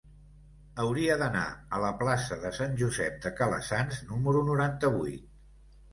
[0.83, 1.43] Hauria d'anar
[1.77, 5.29] a la plaça de Sant Josep de Calassanç número noranta-vuit.